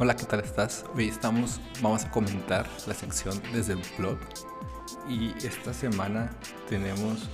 [0.00, 0.84] Hola, ¿qué tal estás?
[0.94, 4.18] Hoy estamos, vamos a comentar la sección desde el blog
[5.08, 6.30] y esta semana
[6.68, 7.30] tenemos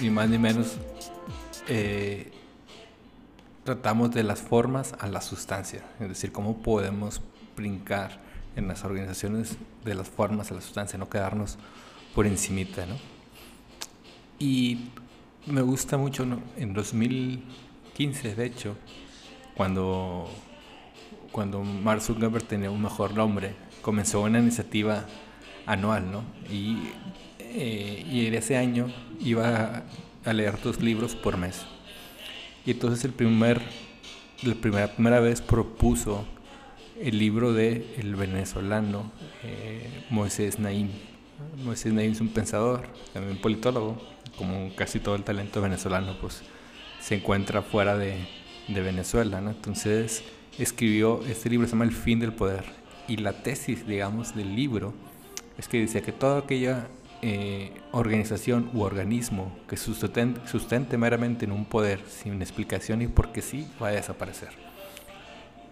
[0.00, 0.78] ni más ni menos
[1.68, 2.33] eh,
[3.64, 7.22] tratamos de las formas a la sustancia, es decir, cómo podemos
[7.56, 8.20] brincar
[8.56, 11.58] en las organizaciones de las formas a la sustancia, no quedarnos
[12.14, 12.96] por encimita, ¿no?
[14.38, 14.90] Y
[15.46, 18.76] me gusta mucho en 2015, de hecho,
[19.56, 20.28] cuando
[21.34, 25.04] cuando Mark Zuckerberg tenía un mejor nombre, comenzó una iniciativa
[25.66, 26.22] anual, ¿no?
[26.48, 26.90] Y,
[27.40, 28.86] eh, y ese año
[29.18, 29.82] iba
[30.24, 31.66] a leer dos libros por mes.
[32.66, 33.60] Y entonces el primer,
[34.42, 36.24] la primera, primera vez propuso
[37.00, 39.10] el libro de el venezolano
[39.42, 40.88] eh, Moisés Naim.
[41.62, 44.00] Moisés Naim es un pensador, también politólogo,
[44.38, 46.42] como casi todo el talento venezolano, pues
[47.00, 48.26] se encuentra fuera de,
[48.68, 49.38] de Venezuela.
[49.38, 50.24] Entonces
[50.58, 52.64] escribió este libro, se llama El fin del poder.
[53.08, 54.94] Y la tesis, digamos, del libro
[55.58, 56.88] es que decía que toda aquella
[57.26, 63.40] eh, organización u organismo que sustente, sustente, meramente en un poder sin explicación y porque
[63.40, 64.50] sí, va a desaparecer.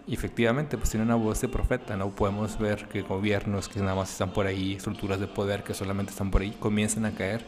[0.07, 3.93] Y efectivamente, pues tiene una voz de profeta, no podemos ver que gobiernos que nada
[3.93, 7.45] más están por ahí, estructuras de poder que solamente están por ahí, comienzan a caer,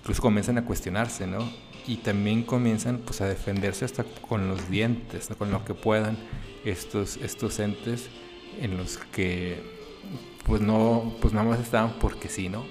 [0.00, 1.48] incluso comienzan a cuestionarse, ¿no?
[1.86, 6.16] Y también comienzan pues a defenderse hasta con los dientes, con lo que puedan
[6.64, 8.08] estos, estos entes
[8.60, 9.62] en los que
[10.44, 12.64] pues no, pues nada más estaban porque sí, ¿no?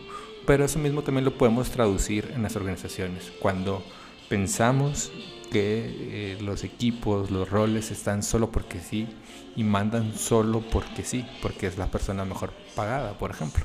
[0.45, 3.31] Pero eso mismo también lo podemos traducir en las organizaciones.
[3.39, 3.83] Cuando
[4.29, 5.11] pensamos
[5.51, 9.07] que eh, los equipos, los roles están solo porque sí
[9.55, 13.63] y mandan solo porque sí, porque es la persona mejor pagada, por ejemplo.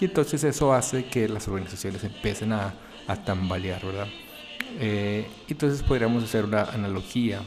[0.00, 2.74] Y entonces eso hace que las organizaciones empiecen a,
[3.08, 4.06] a tambalear, ¿verdad?
[4.78, 7.40] Eh, entonces podríamos hacer una analogía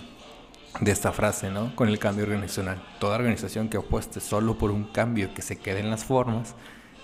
[0.80, 1.76] de esta frase, ¿no?
[1.76, 2.82] Con el cambio organizacional.
[3.00, 6.56] Toda organización que apueste solo por un cambio que se quede en las formas,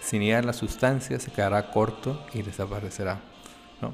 [0.02, 3.20] sin ir a la sustancia, se quedará corto y desaparecerá,
[3.82, 3.94] ¿no?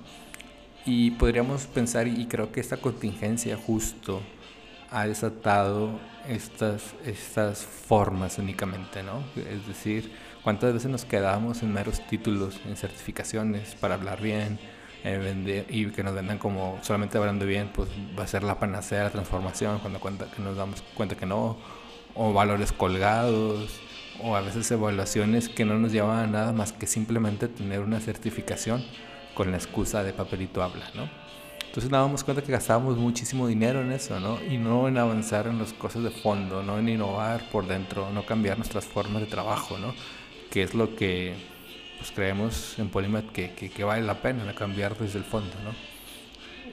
[0.85, 4.21] Y podríamos pensar, y creo que esta contingencia justo
[4.91, 9.23] ha desatado estas, estas formas únicamente, ¿no?
[9.35, 10.11] Es decir,
[10.43, 14.59] cuántas veces nos quedamos en meros títulos, en certificaciones para hablar bien,
[15.03, 18.59] eh, vender, y que nos vendan como solamente hablando bien, pues va a ser la
[18.59, 21.57] panacea la transformación cuando cuenta, que nos damos cuenta que no,
[22.15, 23.81] o valores colgados,
[24.21, 27.99] o a veces evaluaciones que no nos llevan a nada más que simplemente tener una
[27.99, 28.83] certificación
[29.33, 31.09] con la excusa de papelito habla, ¿no?
[31.65, 34.37] Entonces nos damos cuenta que gastábamos muchísimo dinero en eso, ¿no?
[34.43, 38.25] Y no en avanzar en las cosas de fondo, no en innovar por dentro, no
[38.25, 39.95] cambiar nuestras formas de trabajo, ¿no?
[40.51, 41.33] Que es lo que
[41.97, 45.92] pues creemos en Polymath que, que, vale la pena cambiar desde el fondo, ¿no?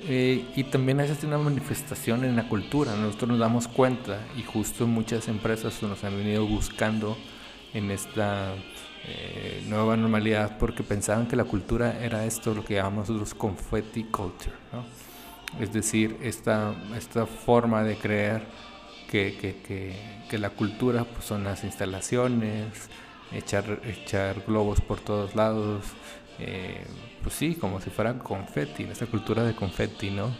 [0.02, 4.86] Eh, y también es una manifestación en la cultura, nosotros nos damos cuenta y justo
[4.86, 7.18] muchas empresas nos han venido buscando
[7.74, 8.54] en esta
[9.06, 14.04] eh, nueva normalidad porque pensaban que la cultura era esto, lo que llamamos nosotros confetti
[14.04, 14.84] culture, ¿no?
[15.62, 18.46] Es decir, esta, esta forma de creer
[19.10, 19.94] que, que,
[20.28, 22.88] que la cultura pues, son las instalaciones,
[23.32, 25.84] echar, echar globos por todos lados,
[26.40, 26.86] eh,
[27.22, 30.30] pues sí, como si fueran confetti, esa cultura de confetti, ¿no?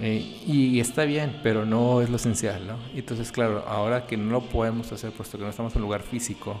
[0.00, 2.78] Eh, y está bien, pero no es lo esencial, ¿no?
[2.94, 6.02] Entonces, claro, ahora que no lo podemos hacer, puesto que no estamos en un lugar
[6.02, 6.60] físico,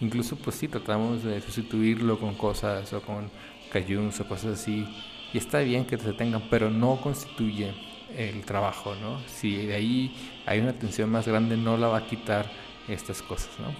[0.00, 3.30] incluso pues sí, tratamos de sustituirlo con cosas o con
[3.72, 4.86] cayuns o cosas así,
[5.32, 7.74] y está bien que se tengan, pero no constituye
[8.16, 9.20] el trabajo, ¿no?
[9.26, 10.14] Si de ahí
[10.46, 12.50] hay una tensión más grande, no la va a quitar
[12.88, 13.74] estas cosas, ¿no?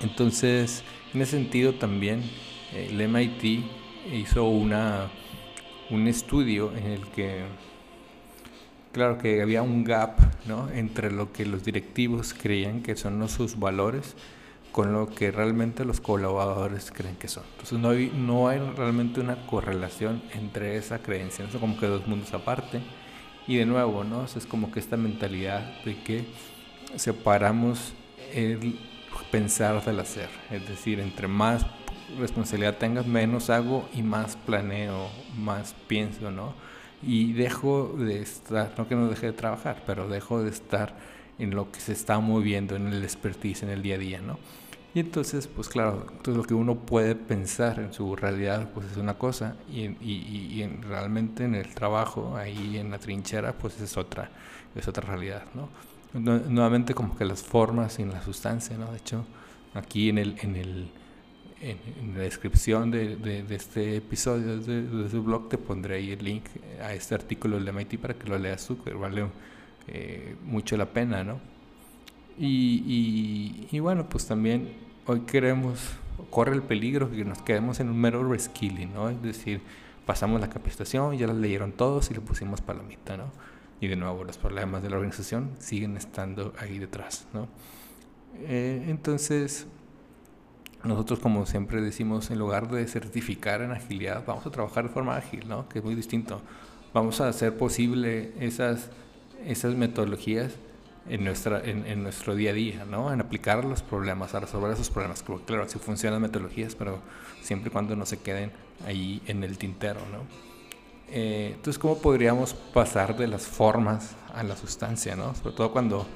[0.00, 2.22] Entonces, en ese sentido también
[2.74, 3.64] el MIT
[4.12, 5.10] hizo una,
[5.90, 7.42] un estudio en el que,
[8.92, 10.68] claro que había un gap ¿no?
[10.70, 14.16] entre lo que los directivos creían que son sus valores
[14.72, 17.42] con lo que realmente los colaboradores creen que son.
[17.52, 22.06] Entonces no hay, no hay realmente una correlación entre esa creencia, son como que dos
[22.06, 22.80] mundos aparte.
[23.46, 24.24] Y de nuevo, ¿no?
[24.24, 26.26] es como que esta mentalidad de que
[26.96, 27.94] separamos
[28.34, 28.78] el,
[29.30, 30.28] pensar del hacer.
[30.50, 31.66] Es decir, entre más
[32.18, 36.54] responsabilidad tengas, menos hago y más planeo, más pienso, ¿no?
[37.02, 40.96] Y dejo de estar, no que no deje de trabajar, pero dejo de estar
[41.38, 44.38] en lo que se está moviendo, en el expertise, en el día a día, ¿no?
[44.94, 48.96] Y entonces, pues claro, todo lo que uno puede pensar en su realidad, pues es
[48.96, 53.80] una cosa, y, y, y en, realmente en el trabajo, ahí en la trinchera, pues
[53.80, 54.30] es otra,
[54.74, 55.68] es otra realidad, ¿no?
[56.14, 58.90] Nuevamente como que las formas y la sustancia, ¿no?
[58.90, 59.26] De hecho,
[59.74, 60.90] aquí en el, en el,
[61.60, 66.24] en, la descripción de, de, este episodio de, de, su blog te pondré ahí el
[66.24, 66.44] link
[66.82, 69.26] a este artículo del MIT para que lo leas tú, que vale
[69.88, 71.40] eh, mucho la pena, ¿no?
[72.38, 74.72] Y, y, bueno, pues también
[75.06, 75.80] hoy queremos,
[76.30, 79.08] corre el peligro que nos quedemos en un mero reskilling, ¿no?
[79.08, 79.60] Es decir,
[80.06, 83.32] pasamos la capacitación, ya la leyeron todos y le pusimos palomita, ¿no?
[83.80, 87.48] Y de nuevo, los problemas de la organización siguen estando ahí detrás, ¿no?
[88.42, 89.66] Eh, entonces,
[90.84, 95.16] nosotros como siempre decimos, en lugar de certificar en agilidad, vamos a trabajar de forma
[95.16, 95.68] ágil, ¿no?
[95.68, 96.40] Que es muy distinto.
[96.94, 98.90] Vamos a hacer posible esas,
[99.44, 100.54] esas metodologías
[101.08, 103.12] en, nuestra, en, en, nuestro día a día, ¿no?
[103.12, 105.24] En aplicar los problemas, a resolver esos problemas.
[105.46, 107.00] Claro, así funcionan las metodologías, pero
[107.42, 108.52] siempre y cuando no se queden
[108.86, 110.22] ahí en el tintero, ¿no?
[111.10, 115.34] Eh, entonces, ¿cómo podríamos pasar de las formas a la sustancia, ¿no?
[115.34, 116.06] Sobre todo cuando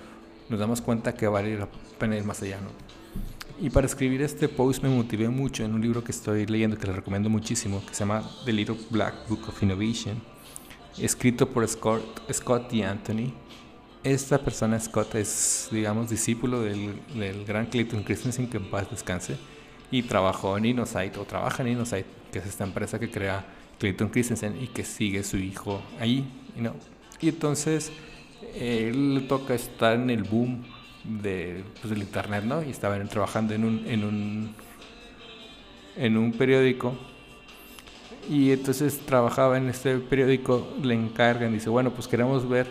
[0.49, 1.69] nos damos cuenta que vale la
[1.99, 2.91] pena ir más allá, ¿no?
[3.60, 6.87] Y para escribir este post me motivé mucho en un libro que estoy leyendo que
[6.87, 10.20] les recomiendo muchísimo, que se llama The Little Black Book of Innovation,
[10.99, 12.02] escrito por Scott,
[12.32, 13.32] Scott y Anthony
[14.04, 19.37] esta persona, Scott, es, digamos, discípulo del, del gran Clayton Christensen, que en paz descanse,
[19.93, 23.44] y trabajó en InnoSight, o trabaja en InnoSight, que es esta empresa que crea
[23.78, 26.75] Clayton Christensen y que sigue su hijo ahí, ¿no?
[27.20, 27.93] Y entonces,
[28.56, 30.64] él le toca estar en el boom
[31.04, 32.62] de, pues, del Internet, ¿no?
[32.62, 34.54] Y estaba trabajando en un, en un,
[35.96, 36.94] en un periódico
[38.28, 42.69] y entonces trabajaba en este periódico, le encargan, dice, bueno, pues queremos ver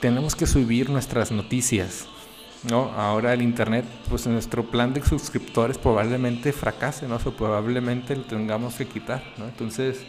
[0.00, 2.06] tenemos que subir nuestras noticias.
[2.68, 2.90] ¿no?
[2.96, 7.16] Ahora el Internet, pues nuestro plan de suscriptores probablemente fracase, ¿no?
[7.16, 9.44] O probablemente lo tengamos que quitar, ¿no?
[9.44, 10.00] Entonces,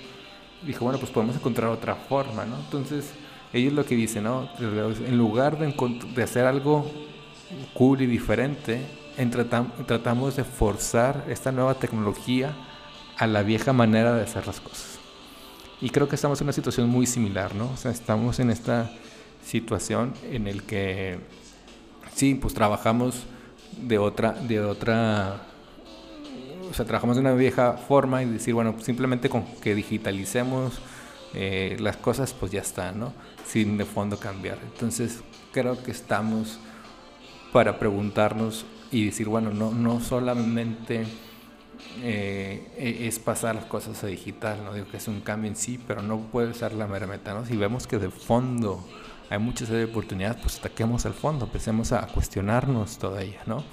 [0.65, 2.57] dijo, bueno, pues podemos encontrar otra forma, ¿no?
[2.57, 3.11] Entonces,
[3.59, 4.49] ellos lo que dicen, ¿no?
[4.59, 5.73] En lugar de,
[6.15, 6.89] de hacer algo
[7.73, 8.81] cool y diferente,
[9.85, 12.55] tratamos de forzar esta nueva tecnología
[13.17, 14.99] a la vieja manera de hacer las cosas.
[15.81, 17.71] Y creo que estamos en una situación muy similar, ¿no?
[17.71, 18.91] O sea, estamos en esta
[19.43, 21.19] situación en el que
[22.15, 23.23] sí, pues trabajamos
[23.81, 25.41] de otra, de otra,
[26.69, 30.79] o sea, trabajamos de una vieja forma y decir, bueno, simplemente con que digitalicemos
[31.33, 33.13] eh, las cosas, pues ya está, ¿no?
[33.45, 34.59] Sin de fondo cambiar.
[34.63, 35.21] Entonces,
[35.51, 36.59] creo que estamos
[37.51, 41.05] para preguntarnos y decir, bueno, no, no solamente
[42.01, 45.55] eh, e-, es pasar las cosas a digital, no digo que es un cambio en
[45.55, 47.43] sí, pero no puede ser la mera meta.
[47.45, 48.85] Si vemos que de fondo
[49.29, 53.63] hay muchas oportunidades, pues ataquemos al fondo, empecemos a cuestionarnos toda ella, ¿no?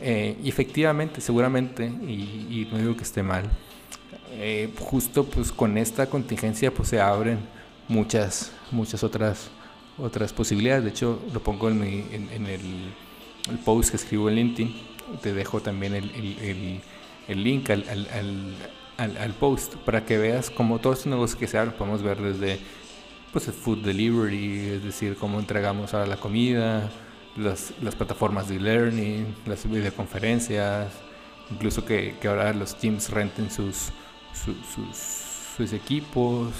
[0.00, 3.44] Eh, y efectivamente, seguramente, y, no digo que esté mal,
[4.36, 7.38] eh, justo pues con esta contingencia pues se abren
[7.88, 9.50] muchas, muchas otras,
[9.98, 10.84] otras posibilidades.
[10.84, 12.92] De hecho, lo pongo en, en, el,
[13.64, 14.74] post que escribo en LinkedIn,
[15.22, 16.80] te dejo también el, el,
[17.28, 17.84] el link al,
[18.96, 22.20] al, al, post para que veas como todos estos negocios que se abren, podemos ver
[22.20, 22.58] desde
[23.32, 26.90] pues el food delivery, es decir, cómo entregamos ahora la comida,
[27.36, 30.92] las, las plataformas de learning, las videoconferencias,
[31.50, 33.90] incluso que ahora los teams renten sus,
[34.34, 34.56] sus,
[35.56, 36.52] sus, equipos.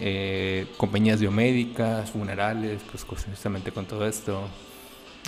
[0.00, 4.48] Eh, compañías biomédicas, funerales, pues justamente con todo esto.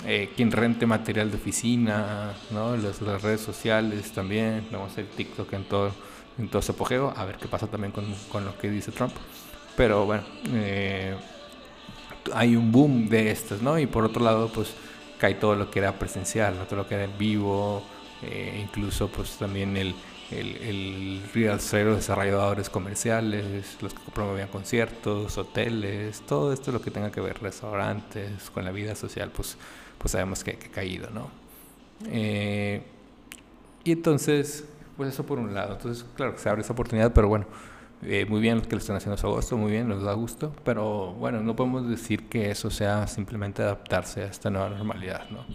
[0.05, 2.75] Eh, quien rente material de oficina, ¿no?
[2.75, 5.91] las, redes sociales también, vamos a hacer TikTok en todo,
[6.39, 9.13] en todo apogeo, a ver qué pasa también con, con lo que dice Trump.
[9.77, 10.23] Pero bueno,
[10.53, 11.15] eh,
[12.33, 13.77] hay un boom de estas, ¿no?
[13.77, 14.73] Y por otro lado, pues
[15.19, 17.83] cae todo lo que era presencial, todo lo que era en vivo,
[18.23, 19.95] eh, incluso pues también el,
[20.31, 26.91] el, el real cero desarrolladores comerciales, los que promovían conciertos, hoteles, todo esto lo que
[26.91, 29.57] tenga que ver, restaurantes, con la vida social, pues,
[29.97, 31.29] pues sabemos que, ha caído, ¿no?
[32.07, 32.81] Eh,
[33.83, 34.65] y entonces,
[34.97, 37.47] pues eso por un lado, entonces claro que se abre esa oportunidad, pero bueno,
[38.03, 41.13] eh, muy bien que lo están haciendo a agosto, muy bien, nos da gusto, pero
[41.13, 45.45] bueno, no podemos decir que eso sea simplemente adaptarse a esta nueva normalidad, ¿no?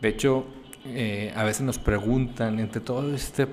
[0.00, 0.46] De hecho,
[0.84, 3.46] eh, a veces nos preguntan entre todo este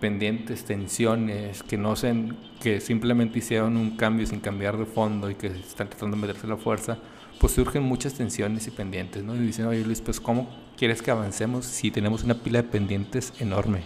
[0.00, 2.14] pendientes, tensiones, que no sé,
[2.60, 6.46] que simplemente hicieron un cambio sin cambiar de fondo y que están tratando de meterse
[6.46, 6.98] la fuerza,
[7.40, 9.34] pues surgen muchas tensiones y pendientes, ¿no?
[9.34, 13.32] Y dicen, oye Luis, pues ¿cómo quieres que avancemos si tenemos una pila de pendientes
[13.40, 13.82] enorme?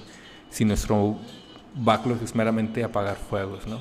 [0.51, 1.19] Si nuestro
[1.75, 3.81] backlog es meramente apagar fuegos, ¿no?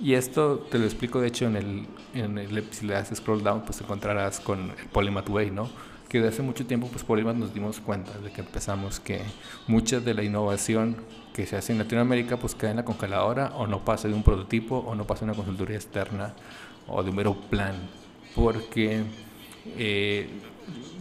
[0.00, 3.42] Y esto te lo explico, de hecho, en el, en el si le das scroll
[3.42, 5.68] down, pues encontrarás con el Polymath Way, ¿no?
[6.12, 9.22] Que de hace mucho tiempo, pues por nos dimos cuenta de que empezamos que
[9.66, 10.98] mucha de la innovación
[11.32, 14.22] que se hace en Latinoamérica, pues queda en la congeladora o no pasa de un
[14.22, 16.34] prototipo o no pasa de una consultoría externa
[16.86, 17.74] o de un mero plan,
[18.34, 19.04] porque
[19.78, 20.28] eh,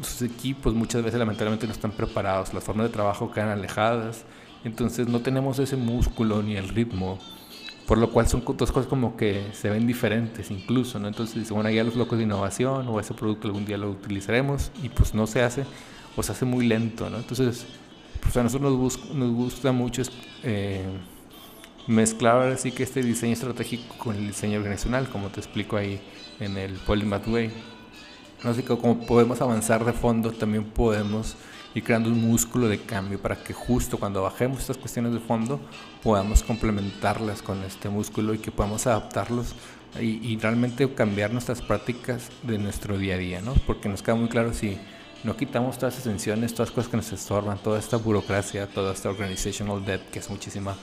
[0.02, 4.24] sus equipos muchas veces lamentablemente no están preparados, las formas de trabajo quedan alejadas,
[4.64, 7.20] entonces no tenemos ese músculo ni el ritmo
[7.88, 11.08] por lo cual son dos cosas como que se ven diferentes incluso, ¿no?
[11.08, 14.90] Entonces bueno, ya los locos de innovación o ese producto algún día lo utilizaremos y
[14.90, 15.66] pues no se hace
[16.16, 17.18] o se hace muy lento, ¿no?
[17.18, 17.66] Entonces,
[18.22, 20.04] pues a nosotros nos, nos gusta mucho
[20.44, 20.86] eh,
[21.88, 26.00] mezclar así que este diseño estratégico con el diseño organizacional, como te explico ahí
[26.40, 27.52] en el Polymath Way.
[28.44, 31.36] Así que como podemos avanzar de fondo, también podemos
[31.74, 35.60] y creando un músculo de cambio para que justo cuando bajemos estas cuestiones de fondo
[36.04, 39.56] podamos complementarlas con este músculo y que podamos adaptarlos
[40.00, 43.54] y, realmente cambiar nuestras prácticas de nuestro día a día, ¿no?
[43.68, 44.78] Porque nos queda muy claro si
[45.26, 48.94] no quitamos todas esas tensiones, todas las cosas que nos estorban, toda esta burocracia, toda
[48.94, 50.78] esta organizational debt que es muchísima,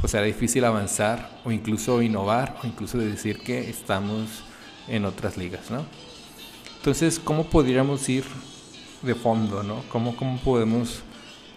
[0.00, 4.44] pues será difícil avanzar o incluso innovar o incluso decir que estamos
[4.86, 5.84] en otras ligas, ¿no?
[6.76, 8.24] Entonces, ¿cómo podríamos ir
[9.02, 9.82] de fondo, ¿no?
[9.88, 11.02] ¿Cómo, ¿Cómo podemos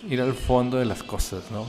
[0.09, 1.65] ir al fondo de las cosas, ¿no?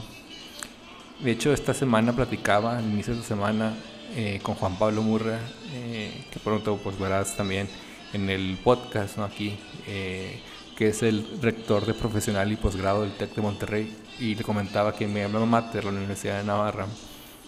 [1.23, 3.73] De hecho, esta semana platicaba, al inicio de la semana,
[4.15, 5.39] eh, con Juan Pablo Murra,
[5.73, 7.67] eh, que pronto pues verás también
[8.13, 9.23] en el podcast, ¿no?
[9.23, 9.57] Aquí,
[9.87, 10.39] eh,
[10.75, 14.93] que es el rector de profesional y posgrado del TEC de Monterrey, y le comentaba
[14.95, 16.87] que me alma mater, la Universidad de Navarra,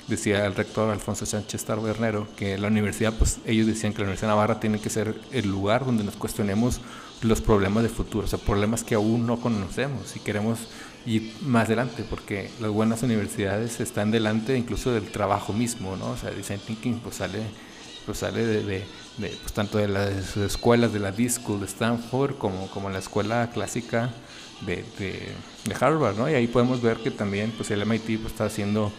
[0.07, 4.29] decía el rector Alfonso Sánchez Tarbernero, que la universidad, pues ellos decían que la Universidad
[4.29, 6.81] de Navarra tiene que ser el lugar donde nos cuestionemos
[7.21, 10.59] los problemas de futuro, o sea, problemas que aún no conocemos y queremos
[11.05, 16.11] ir más adelante, porque las buenas universidades están delante incluso del trabajo mismo, ¿no?
[16.11, 17.39] O sea, design thinking pues sale,
[18.05, 18.85] pues sale de, de,
[19.17, 24.11] pues tanto de las escuelas de la D-School de Stanford como, como la escuela clásica
[24.61, 26.29] de, de, Harvard, ¿no?
[26.29, 28.91] Y ahí podemos ver que también pues el MIT pues, está haciendo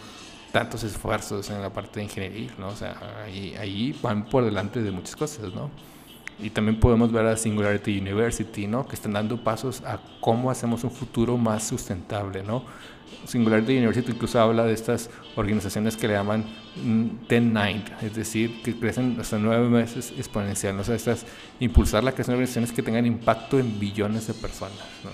[0.51, 2.69] tantos esfuerzos en la parte de ingeniería, ¿no?
[2.69, 5.69] O sea, ahí, ahí van por delante de muchas cosas, ¿no?
[6.41, 8.87] Y también podemos ver a Singularity University, ¿no?
[8.87, 12.63] Que están dando pasos a cómo hacemos un futuro más sustentable, ¿no?
[13.25, 16.45] Singularity University incluso habla de estas organizaciones que le llaman
[17.29, 20.81] 10-9, es decir, que crecen hasta nueve meses exponencial, ¿no?
[20.81, 21.25] O sea, estas,
[21.59, 25.11] impulsar la creación de organizaciones que tengan impacto en billones de personas, ¿no?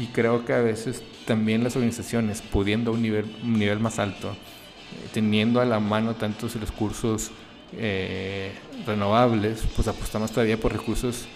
[0.00, 4.30] Y creo que a veces también las organizaciones, pudiendo un nivel, un nivel más alto,
[4.30, 7.32] eh, teniendo a la mano tantos recursos
[7.76, 8.52] eh,
[8.86, 11.26] renovables, pues apostamos todavía por recursos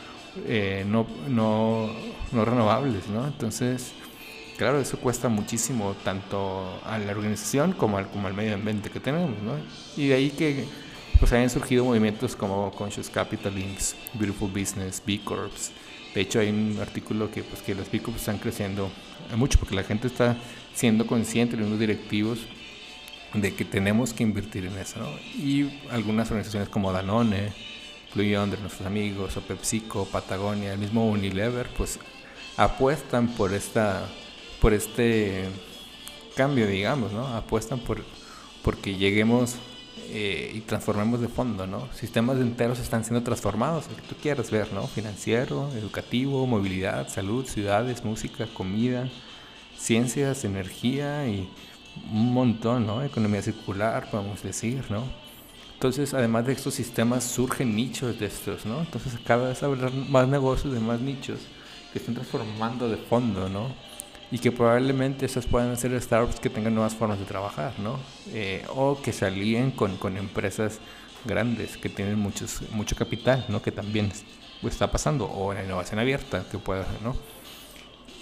[0.46, 1.90] eh, no, no,
[2.32, 3.26] no, renovables, ¿no?
[3.26, 3.92] Entonces,
[4.56, 9.00] claro, eso cuesta muchísimo tanto a la organización como al, como al medio ambiente que
[9.00, 9.52] tenemos, ¿no?
[9.96, 10.64] Y de ahí que
[11.20, 15.70] pues hayan surgido movimientos como Conscious Capital Links, Beautiful Business, B Corps.
[16.14, 18.90] De hecho, hay un artículo que, pues, que los B Corps están creciendo
[19.36, 20.36] mucho porque la gente está
[20.74, 22.40] siendo consciente unos directivos
[23.34, 25.00] de que tenemos que invertir en eso.
[25.00, 25.08] ¿no?
[25.36, 27.52] Y algunas organizaciones como Danone,
[28.14, 31.98] Blue Yonder, nuestros amigos, o PepsiCo, Patagonia, el mismo Unilever, pues
[32.56, 34.06] apuestan por esta
[34.60, 35.44] por este
[36.36, 37.26] cambio, digamos, ¿no?
[37.26, 38.04] Apuestan por
[38.62, 39.56] porque lleguemos
[40.08, 41.88] eh, y transformemos de fondo, ¿no?
[41.94, 44.86] Sistemas enteros están siendo transformados, lo que tú quieras ver, ¿no?
[44.86, 49.08] Financiero, educativo, movilidad, salud, ciudades, música, comida,
[49.76, 51.48] ciencias, energía y
[52.10, 53.02] un montón, ¿no?
[53.02, 55.04] Economía circular, podemos decir, ¿no?
[55.74, 58.80] Entonces, además de estos sistemas, surgen nichos de estos, ¿no?
[58.80, 61.40] Entonces, cada vez habrá más negocios de más nichos
[61.92, 63.74] que están transformando de fondo, ¿no?
[64.30, 67.98] Y que probablemente esas puedan ser startups que tengan nuevas formas de trabajar, ¿no?
[68.28, 70.78] Eh, o que se alíen con, con, empresas
[71.24, 73.60] grandes que tienen muchos, mucho capital, ¿no?
[73.60, 74.12] Que también
[74.62, 77.16] está pasando, o la innovación abierta que pueda, ¿no?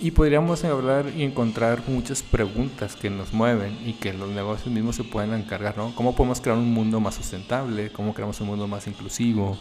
[0.03, 4.97] Y podríamos hablar y encontrar muchas preguntas que nos mueven y que los negocios mismos
[4.97, 5.95] se pueden encargar, ¿no?
[5.95, 7.93] ¿Cómo podemos crear un mundo más sustentable?
[7.93, 9.59] ¿Cómo creamos un mundo más inclusivo?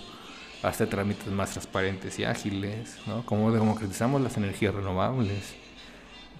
[0.64, 3.26] Hacer trámites más transparentes y ágiles, ¿no?
[3.26, 5.56] ¿Cómo democratizamos las energías renovables?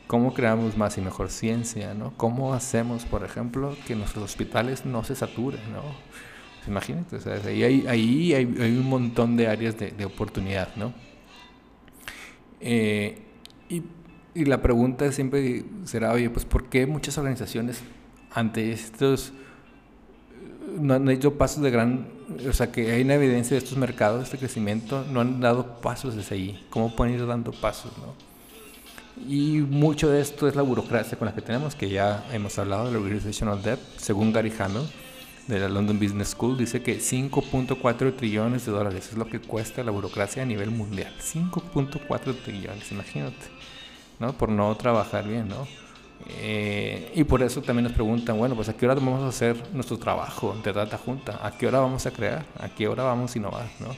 [0.08, 2.14] ¿Cómo creamos más y mejor ciencia, ¿no?
[2.16, 5.84] ¿Cómo hacemos, por ejemplo, que nuestros hospitales no se saturen, ¿no?
[6.68, 10.94] Imagínate, o sea, ahí, hay, ahí hay, un montón de áreas de, de oportunidad, ¿no?
[12.62, 13.26] Eh,
[13.70, 13.84] y,
[14.34, 17.82] y, la pregunta siempre será, oye, pues ¿por qué muchas organizaciones
[18.32, 19.34] ante estos
[20.78, 22.08] no han hecho pasos de gran,
[22.48, 25.80] o sea, que hay una evidencia de estos mercados, de este crecimiento, no han dado
[25.82, 26.66] pasos desde ahí?
[26.70, 28.14] ¿Cómo pueden ir dando pasos, no?
[29.28, 32.86] Y mucho de esto es la burocracia con la que tenemos, que ya hemos hablado
[32.86, 34.84] de la organizational debt, según Gary Hamel.
[35.50, 39.84] De la London Business School dice que 5.4 trillones de dólares es lo que cuesta
[39.84, 41.12] la burocracia a nivel mundial.
[41.20, 43.48] 5.4 trillones, imagínate,
[44.20, 44.34] ¿no?
[44.34, 45.68] Por no trabajar bien, ¿no?
[46.42, 49.58] Eh, y por eso también nos preguntan, bueno, pues a qué hora vamos a hacer
[49.74, 53.34] nuestro trabajo de data junta, a qué hora vamos a crear, a qué hora vamos
[53.34, 53.96] a innovar, ¿no?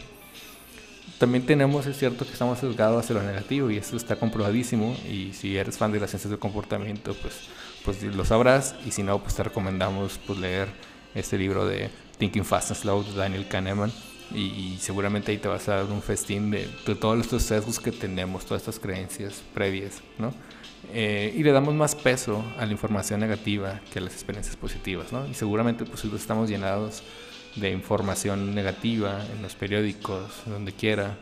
[1.18, 5.34] También tenemos, es cierto que estamos sesgados hacia lo negativo y eso está comprobadísimo y
[5.34, 7.50] si eres fan de las ciencias del comportamiento, pues,
[7.84, 10.70] pues lo sabrás y si no, pues te recomendamos pues, leer
[11.16, 13.92] este libro de Thinking Fast and Slow de Daniel Kahneman
[14.34, 17.92] y, seguramente ahí te vas a dar un festín de, de todos estos sesgos que
[17.92, 20.34] tenemos, todas estas creencias previas, ¿no?
[20.94, 25.12] Eh, y le damos más peso a la información negativa que a las experiencias positivas,
[25.12, 25.28] ¿no?
[25.28, 27.04] Y seguramente pues estamos llenados
[27.56, 31.18] de información negativa en los periódicos, donde quiera,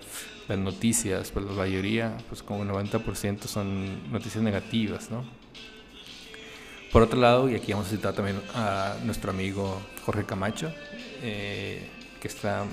[0.47, 5.23] las noticias, pues la mayoría, pues como el 90% son noticias negativas, ¿no?
[6.91, 10.73] Por otro lado, y aquí vamos a citar también a nuestro amigo Jorge Camacho,
[11.21, 11.87] eh,
[12.19, 12.65] que está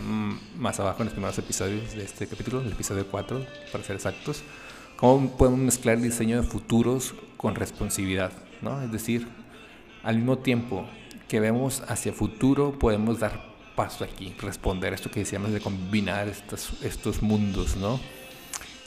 [0.56, 4.42] más abajo en los primeros episodios de este capítulo, el episodio 4, para ser exactos,
[4.96, 8.32] cómo podemos mezclar el diseño de futuros con responsividad,
[8.62, 8.82] ¿no?
[8.82, 9.28] Es decir,
[10.02, 10.86] al mismo tiempo
[11.28, 16.26] que vemos hacia futuro, podemos dar paso aquí, responder a esto que decíamos de combinar
[16.28, 18.00] estos, estos mundos, ¿no?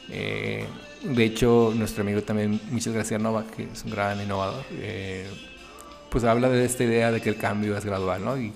[0.10, 0.66] Eh,
[1.02, 5.28] de hecho, nuestro amigo también, Michel García Nova, que es un gran innovador, eh,
[6.10, 8.38] pues habla de esta idea de que el cambio es gradual, ¿no?
[8.38, 8.54] Y,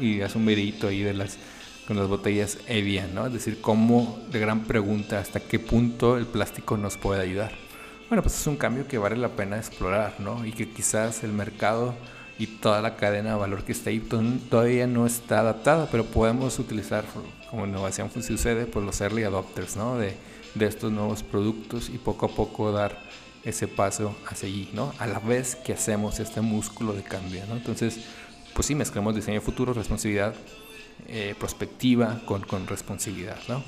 [0.00, 1.38] y hace un videito ahí de las
[1.86, 3.26] con las botellas Evian, ¿no?
[3.26, 7.52] Es decir, cómo, de gran pregunta, hasta qué punto el plástico nos puede ayudar.
[8.08, 10.44] Bueno, pues es un cambio que vale la pena explorar, ¿no?
[10.44, 11.94] Y que quizás el mercado
[12.38, 16.58] y toda la cadena de valor que está ahí todavía no está adaptada, pero podemos
[16.58, 17.04] utilizar
[17.50, 19.98] como innovación pues, sucede, pues los early adopters, ¿no?
[19.98, 20.16] De,
[20.54, 22.98] de estos nuevos productos y poco a poco dar
[23.44, 24.92] ese paso hacia allí, ¿no?
[24.98, 27.56] A la vez que hacemos este músculo de cambio, ¿no?
[27.56, 27.98] Entonces,
[28.54, 30.34] pues sí, mezclamos diseño futuro, responsabilidad
[31.08, 33.62] eh, prospectiva con, con, responsabilidad, ¿no?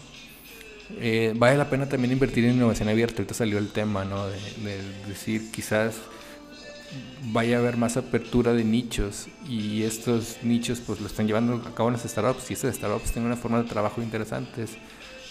[0.99, 3.17] Eh, vale la pena también invertir en innovación abierta.
[3.19, 4.27] Ahorita salió el tema, ¿no?
[4.27, 5.97] De, decir, quizás
[7.33, 11.75] vaya a haber más apertura de nichos y estos nichos pues lo están llevando a
[11.75, 14.71] cabo las startups y estas startups tienen una forma de trabajo interesantes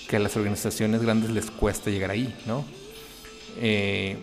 [0.08, 2.66] que a las organizaciones grandes les cuesta llegar ahí, ¿no?
[3.58, 4.18] Eh,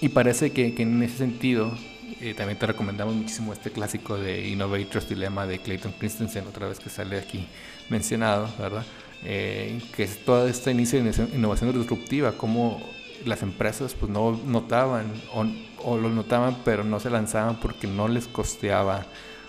[0.00, 1.72] y parece que, en ese sentido
[2.20, 6.80] eh, también te recomendamos muchísimo este clásico de Innovator's Dilemma de Clayton Christensen, otra vez
[6.80, 7.46] que sale aquí
[7.90, 8.84] mencionado, ¿verdad?
[9.24, 12.80] Eh, que es todo este inicio de innovación disruptiva, como
[13.24, 15.44] las empresas pues no notaban o,
[15.84, 19.06] o, lo notaban pero no se lanzaban porque no les costeaba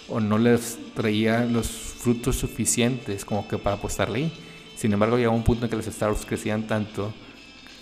[0.08, 4.49] o no les traía los frutos suficientes como que para apostarle ahí.
[4.80, 7.14] Sin embargo, llegó un punto en que las startups crecían tanto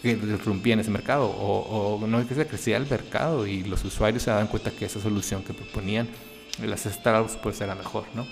[0.01, 3.85] que en ese mercado o, o no es que se crecía el mercado y los
[3.85, 6.07] usuarios se daban cuenta que esa solución que proponían
[6.65, 8.25] las startups pues era mejor, ¿no?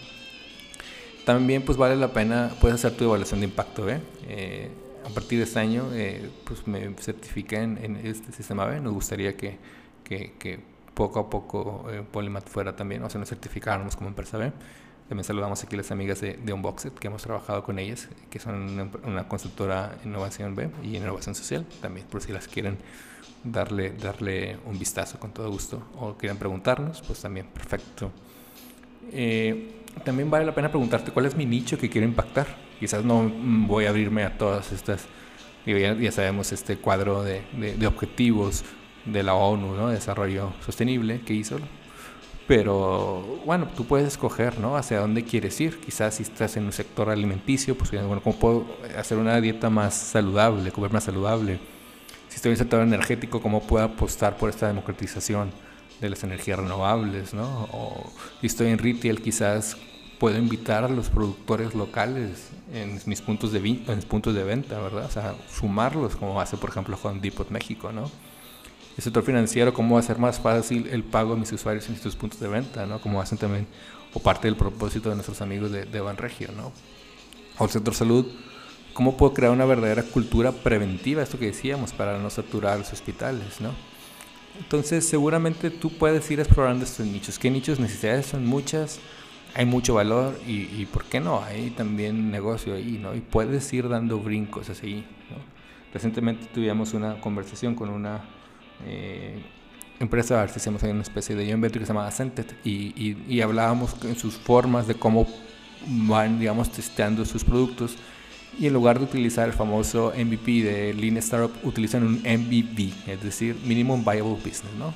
[1.26, 4.02] También pues vale la pena, puedes hacer tu evaluación de impacto, ¿eh?
[4.28, 4.72] eh
[5.06, 8.94] a partir de este año eh, pues me certifiqué en, en, este sistema B, nos
[8.94, 9.60] gustaría que,
[10.04, 10.60] que, que
[10.96, 14.52] poco a poco eh, Polymath fuera también, o sea, nos certificáramos como empresa B.
[15.08, 18.40] También saludamos aquí a las amigas de, de Unboxed, que hemos trabajado con ellas, que
[18.40, 22.78] son una, consultora innovación B y innovación social, también por si las quieren
[23.44, 28.12] darle, darle un vistazo con todo gusto o quieren preguntarnos, pues también perfecto.
[29.12, 32.48] Eh, también vale la pena preguntarte cuál es mi nicho que quiero impactar.
[32.80, 33.30] Quizás no
[33.68, 35.06] voy a abrirme a todas estas,
[35.68, 38.66] ya, ya, sabemos este cuadro de, de, de objetivos
[39.06, 39.90] de la ONU, ¿no?
[39.90, 41.60] Desarrollo Sostenible que hizo
[42.48, 44.78] pero bueno, tú puedes escoger, ¿no?
[44.78, 45.80] Hacia dónde quieres ir.
[45.80, 48.66] Quizás si estás en un sector alimenticio, pues bueno, ¿cómo puedo
[48.98, 51.60] hacer una dieta más saludable, comer más saludable?
[52.30, 55.52] Si estoy en el sector energético, ¿cómo puedo apostar por esta democratización
[56.02, 57.68] de las energías renovables, ¿no?
[57.72, 59.78] O si estoy en retail, quizás
[60.20, 64.80] puedo invitar a los productores locales en mis puntos de, en mis puntos de venta,
[64.80, 65.06] ¿verdad?
[65.06, 68.12] O sea, sumarlos, como hace, por ejemplo, Juan Depot México, ¿no?
[68.98, 72.40] El sector financiero, cómo hacer más fácil el pago a mis usuarios en estos puntos
[72.40, 73.02] de venta, ¿no?
[73.02, 73.68] Como hacen también,
[74.14, 76.72] o parte del propósito de nuestros amigos de, de Banregio, ¿no?
[77.58, 78.26] O el sector salud,
[78.94, 83.60] cómo puedo crear una verdadera cultura preventiva, esto que decíamos, para no saturar los hospitales,
[83.60, 83.72] ¿no?
[84.58, 87.38] Entonces, seguramente tú puedes ir explorando estos nichos.
[87.38, 87.78] ¿Qué nichos?
[87.78, 89.02] Necesidades son muchas,
[89.54, 91.44] hay mucho valor y, y ¿por qué no?
[91.44, 93.14] Hay también negocio ahí, ¿no?
[93.14, 95.38] Y puedes ir dando brincos así, ¿no?
[95.94, 98.24] Recientemente tuvimos una conversación con una
[98.86, 99.42] eh,
[100.00, 104.16] empresa, hacemos una especie de joint venture que se llama Ascented y, y, hablábamos en
[104.16, 105.28] sus formas de cómo
[105.88, 107.96] van, digamos, testeando sus productos
[108.60, 113.22] y en lugar de utilizar el famoso MVP de Lean Startup, utilizan un MVP, es
[113.22, 114.94] decir, Minimum Viable Business, ¿no?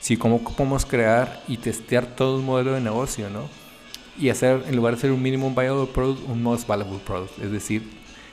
[0.00, 3.48] Sí, cómo podemos crear y testear todo un modelo de negocio, ¿no?
[4.20, 7.38] y hacer, en lugar de ser un minimum viable product, un most valuable product.
[7.38, 7.82] Es decir,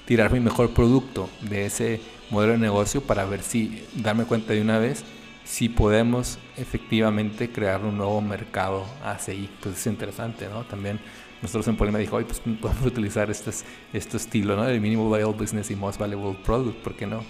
[0.05, 4.61] tirar mi mejor producto de ese modelo de negocio para ver si, darme cuenta de
[4.61, 5.03] una vez
[5.43, 9.49] si podemos efectivamente crear un nuevo mercado ACI.
[9.61, 10.65] Pues es interesante, ¿no?
[10.65, 10.99] También
[11.41, 13.51] nosotros en Polima dijo, pues podemos utilizar este,
[13.93, 14.63] este estilo, ¿no?
[14.63, 17.23] De Minimal Viable Business y Most Valuable Product, ¿por qué no?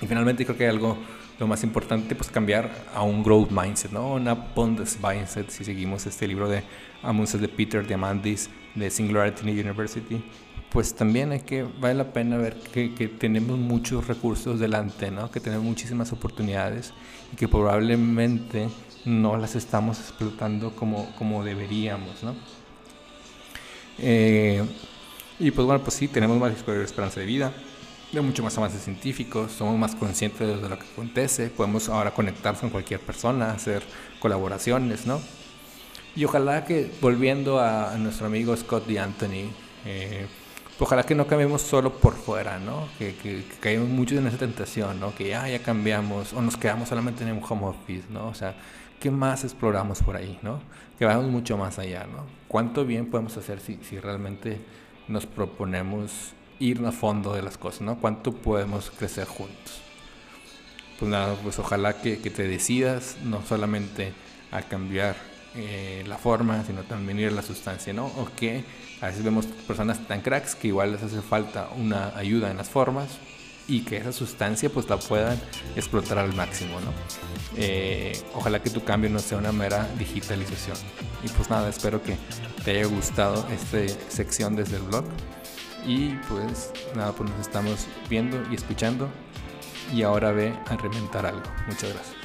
[0.00, 0.96] Y finalmente creo que hay algo,
[1.38, 4.14] lo más importante, pues cambiar a un growth mindset, ¿no?
[4.14, 6.62] Un abundance mindset, si seguimos este libro de
[7.02, 10.22] Amunces de Peter Diamandis de Singularity University,
[10.72, 15.30] pues también hay que, vale la pena ver que, que, tenemos muchos recursos delante, ¿no?
[15.30, 16.92] Que tenemos muchísimas oportunidades
[17.32, 18.68] y que probablemente
[19.04, 22.34] no las estamos explotando como, como deberíamos, ¿no?
[23.98, 24.62] Eh,
[25.38, 27.52] y pues bueno, pues sí, tenemos más esperanza de vida,
[28.12, 32.60] de mucho más avances científicos, somos más conscientes de lo que acontece, podemos ahora conectarnos
[32.60, 33.82] con cualquier persona, hacer
[34.20, 35.20] colaboraciones, ¿no?
[36.14, 39.50] Y ojalá que, volviendo a, nuestro amigo Scott DeAnthony,
[39.86, 40.26] eh,
[40.80, 42.88] ojalá que no cambiemos solo por fuera, ¿no?
[42.98, 45.14] Que, que, que caigamos mucho en esa tentación, ¿no?
[45.14, 48.28] Que ya, ya cambiamos o nos quedamos solamente en un home office, ¿no?
[48.28, 48.54] O sea,
[48.98, 50.60] ¿qué más exploramos por ahí, ¿no?
[50.98, 52.24] Que vayamos mucho más allá, ¿no?
[52.48, 54.60] ¿Cuánto bien podemos hacer si, si realmente
[55.08, 57.98] nos proponemos ir a fondo de las cosas, ¿no?
[57.98, 59.80] ¿Cuánto podemos crecer juntos?
[60.98, 64.12] Pues nada, pues ojalá que, que te decidas no solamente
[64.50, 65.16] a cambiar
[65.54, 68.06] eh, la forma, sino también ir a la sustancia, ¿no?
[68.06, 68.64] O que
[69.00, 72.68] a veces vemos personas tan cracks que igual les hace falta una ayuda en las
[72.68, 73.18] formas
[73.66, 75.40] y que esa sustancia pues la puedan
[75.76, 76.92] explotar al máximo, ¿no?
[77.56, 80.76] Eh, ojalá que tu cambio no sea una mera digitalización.
[81.22, 82.16] Y pues nada, espero que
[82.64, 85.04] te haya gustado esta sección desde el blog.
[85.86, 89.08] Y pues nada, pues nos estamos viendo y escuchando.
[89.92, 91.42] Y ahora ve a reventar algo.
[91.66, 92.19] Muchas gracias.